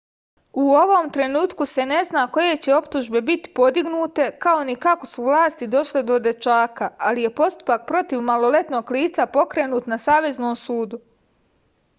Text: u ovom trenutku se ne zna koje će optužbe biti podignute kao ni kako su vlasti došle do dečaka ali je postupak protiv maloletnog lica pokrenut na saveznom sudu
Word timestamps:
u 0.59 0.63
ovom 0.77 1.09
trenutku 1.17 1.65
se 1.73 1.83
ne 1.89 1.99
zna 2.07 2.23
koje 2.37 2.55
će 2.67 2.73
optužbe 2.77 3.21
biti 3.27 3.51
podignute 3.59 4.25
kao 4.47 4.63
ni 4.71 4.75
kako 4.87 5.09
su 5.11 5.27
vlasti 5.27 5.69
došle 5.77 6.03
do 6.09 6.17
dečaka 6.29 6.89
ali 7.11 7.27
je 7.29 7.33
postupak 7.43 7.87
protiv 7.95 8.27
maloletnog 8.33 8.91
lica 8.99 9.31
pokrenut 9.39 9.95
na 9.95 10.03
saveznom 10.09 10.61
sudu 10.67 11.05